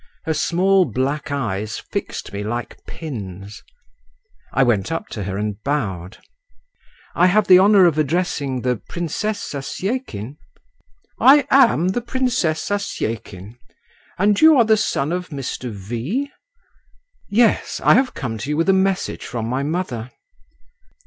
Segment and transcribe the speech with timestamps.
[0.25, 3.61] Her small black eyes fixed me like pins.
[4.51, 6.17] I went up to her and bowed.
[7.13, 10.37] "I have the honour of addressing the Princess Zasyekin?"
[11.19, 13.59] "I am the Princess Zasyekin;
[14.17, 15.69] and you are the son of Mr.
[15.69, 16.31] V.?"
[17.29, 17.79] "Yes.
[17.83, 20.09] I have come to you with a message from my mother."